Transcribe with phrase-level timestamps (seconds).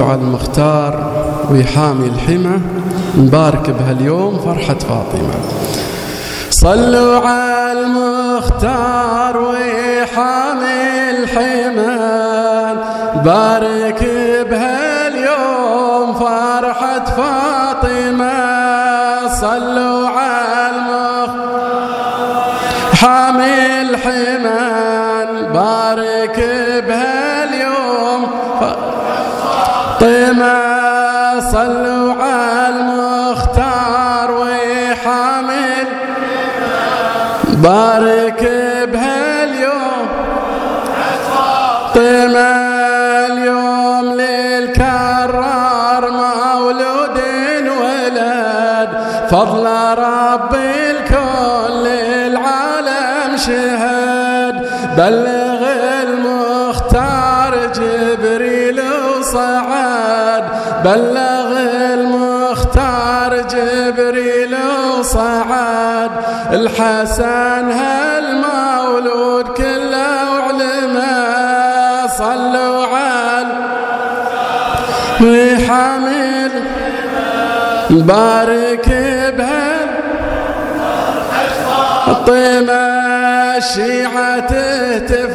[0.00, 1.12] على المختار
[1.50, 2.60] ويحامي الحمى.
[3.18, 5.34] نبارك بهاليوم فرحة فاطمة.
[6.50, 11.98] صلوا على المختار ويحامي الحمى.
[13.24, 14.04] بارك
[14.50, 18.32] بهاليوم فرحة فاطمة.
[19.40, 21.02] صلوا على المختار
[22.94, 24.82] حامي الحمى.
[25.54, 26.36] بارك
[26.88, 28.26] بهاليوم
[30.02, 35.86] فاطمة صلوا على المختار ويحامل
[37.48, 38.42] بارك
[38.92, 40.08] بهاليوم.
[41.94, 42.52] طيمة
[43.30, 47.18] اليوم للكرار مولود
[47.80, 48.88] ولد.
[49.30, 49.66] فضل
[49.98, 54.66] رب الكل للعالم شهد.
[54.96, 55.41] بلغ
[60.84, 61.58] بلغ
[61.94, 64.56] المختار جبريل
[64.98, 66.10] وصعد.
[66.52, 73.12] الحسن هالمولود كله علماء صلوا على
[75.20, 76.52] وحامل
[77.90, 78.88] بارك
[79.38, 79.88] بهال
[82.08, 83.11] الطيمة
[83.62, 84.52] الشيعة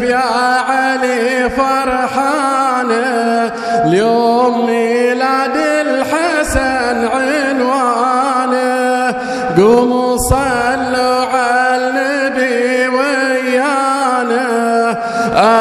[0.02, 0.30] يا
[0.70, 3.54] علي فرحانة
[3.86, 9.16] اليوم ميلاد الحسن عنوانه
[9.58, 14.48] قوموا صلوا على النبي ويانا.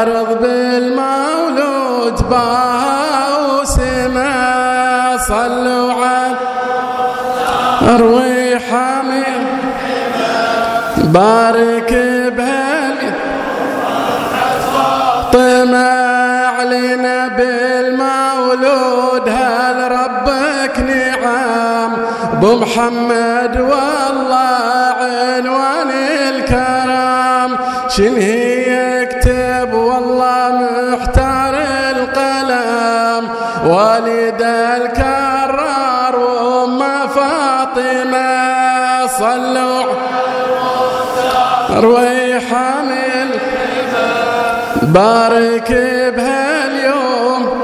[0.02, 5.18] أرض بالمولود باها وسما.
[5.28, 6.36] صلوا على
[7.88, 8.36] أروي
[11.16, 11.92] بارك
[22.46, 25.90] نعم بمحمد والله عنوان
[26.28, 27.58] الكرام.
[27.88, 31.54] شنهي يكتب؟ والله محتار
[31.90, 33.28] القلم.
[33.66, 38.46] والد الكرار وأم فاطمة.
[39.06, 39.84] صلوا
[41.70, 43.28] روي حامل
[44.82, 45.72] بارك
[46.16, 47.60] بهاليوم.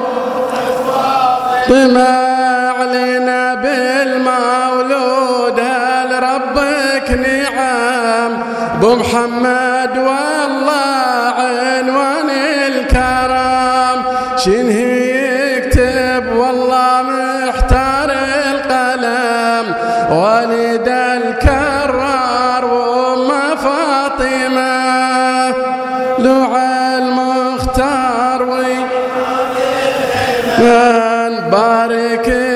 [1.68, 2.31] طمع
[8.82, 12.30] نعم بمحمد والله عنوان
[12.66, 14.02] الكرام
[14.36, 18.10] شنهي يكتب؟ والله محتار
[18.50, 19.74] القلم.
[20.10, 25.54] والد الكرار وام فاطمة.
[26.18, 28.76] لوعى المختار وي
[31.50, 32.51] بارك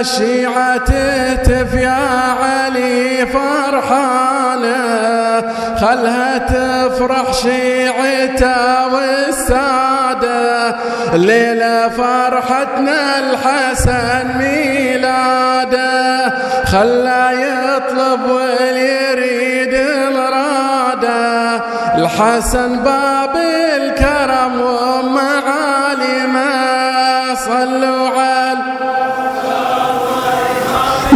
[0.00, 4.76] الشيعة تهتف يا علي فرحانة
[5.80, 10.76] خلها تفرح شيعتها والسادة.
[11.14, 16.28] الليلة فرحتنا الحسن ميلادة
[16.64, 19.74] خلا يطلب واليريد
[20.14, 21.56] مراده
[21.98, 23.36] الحسن باب
[23.76, 24.60] الكرم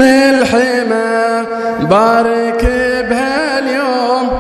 [0.00, 1.46] من الحمى
[1.86, 2.62] بارك
[3.10, 4.30] بهاليوم.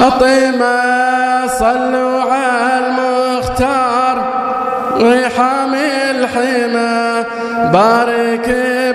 [0.00, 0.76] أطيمة
[1.46, 4.16] صلوا على المختار.
[5.00, 7.24] ويحامي الحمى
[7.72, 8.48] بارك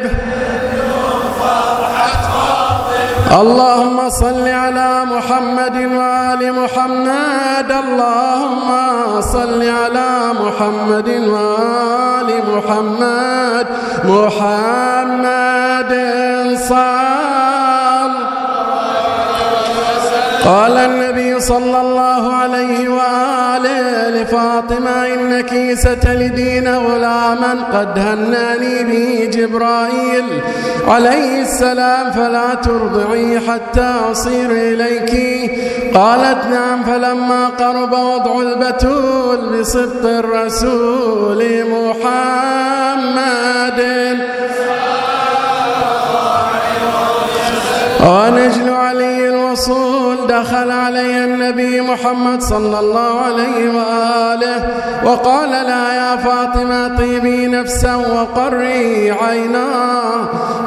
[0.03, 0.11] به
[3.41, 7.71] اللهم صل على محمد وآل محمد.
[7.71, 8.69] اللهم
[9.21, 10.09] صل على
[10.43, 13.67] محمد وآل محمد.
[14.05, 14.80] محمد
[16.69, 17.01] صل
[20.45, 30.25] قال النبي صلى الله عليه وآله لفاطمة إنك ستلدين غلاما قد هناني به جبرائيل
[30.87, 35.11] عليه السلام فلا ترضعي حتى أصير إليك.
[35.93, 42.21] قالت نعم فلما قرب وضع البتول بصدق الرسول محمد
[48.03, 48.71] Honestly,
[52.01, 54.73] محمد صلى الله عليه وآله
[55.05, 59.67] وقال لا يا فاطمة طيبي نفسا وقري عينا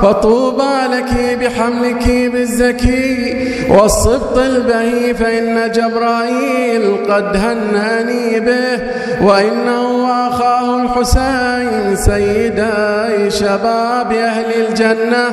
[0.02, 3.34] فطوبى لك بحملك بالزكي
[3.70, 8.78] والصبط البهي فإن جبرائيل قد هناني به
[9.22, 15.24] وإنه أخاه الحسين سيداي شباب أهل الجنة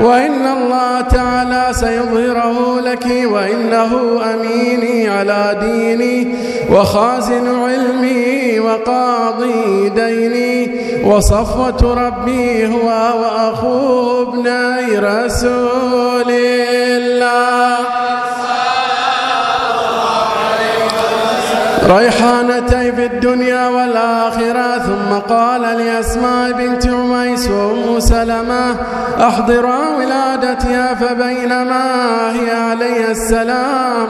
[0.00, 6.28] وإن الله تعالى سيظهره لك وإنه أميني على ديني
[6.72, 10.70] وخازن علمي وقاضي ديني
[11.04, 12.88] وصفوة ربي هو
[13.20, 17.65] وأخو ابني رسول الله.
[21.86, 28.76] ريحانتي في الدنيا والآخرة ثم قال لأسماء بنت عميس وأم سلمة
[29.20, 31.84] أحضرا ولادتها فبينما
[32.32, 34.08] هي عليه السلام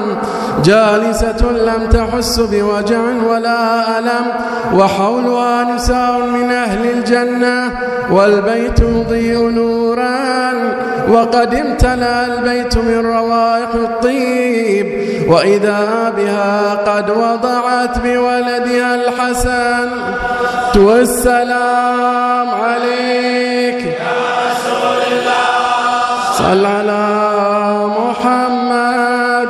[0.65, 4.27] جالسة لم تحس بوجع ولا ألم
[4.75, 7.73] وحولها نساء من أهل الجنة
[8.11, 10.53] والبيت يضيء نورا
[11.09, 19.91] وقد امتلأ البيت من روائح الطيب وإذا بها قد وضعت بولدها الحسن
[20.77, 23.87] والسلام عليك.
[23.87, 25.47] يا رسول الله
[26.39, 27.07] صل على
[27.99, 29.49] محمد.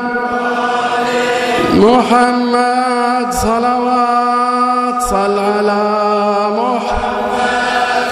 [1.74, 5.02] محمد صلوات.
[5.02, 5.82] صل على
[6.50, 8.06] محمد.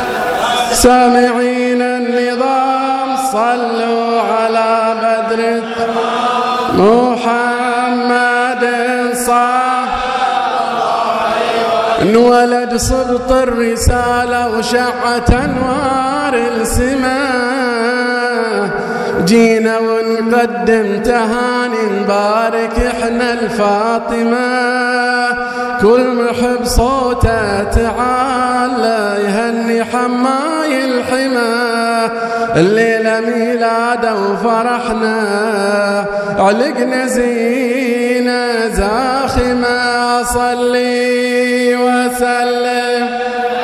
[0.73, 3.17] سامعين النظام.
[3.33, 5.41] صلوا على بدر.
[6.75, 7.44] محمد
[12.05, 17.85] انولد صبط الرسالة وشعة أنوار السماء.
[19.25, 24.49] جينا ونقدم تهاني نبارك إحنا الفاطمة.
[25.81, 32.11] كل محب صوته تعالى يهني حماي الحما
[32.57, 35.17] الليلة ميلاده وفرحنا
[36.39, 39.95] علقنا زينة زاخمة.
[40.25, 41.44] صلي وسلم